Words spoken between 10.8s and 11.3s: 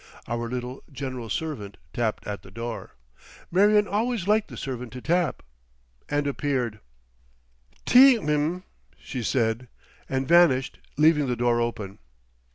leaving